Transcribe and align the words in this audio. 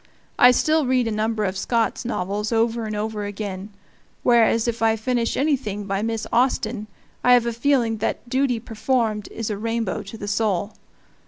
I 0.39 0.49
still 0.49 0.87
read 0.87 1.07
a 1.07 1.11
number 1.11 1.43
of 1.45 1.55
Scott's 1.59 2.05
novels 2.05 2.51
over 2.51 2.87
and 2.87 2.95
over 2.95 3.25
again, 3.25 3.69
whereas 4.23 4.67
if 4.67 4.81
I 4.81 4.95
finish 4.95 5.37
anything 5.37 5.85
by 5.85 6.01
Miss 6.01 6.25
Austen 6.33 6.87
I 7.23 7.33
have 7.33 7.45
a 7.45 7.53
feeling 7.53 7.97
that 7.97 8.27
duty 8.27 8.59
performed 8.59 9.27
is 9.29 9.51
a 9.51 9.59
rainbow 9.59 10.01
to 10.01 10.17
the 10.17 10.27
soul. 10.27 10.73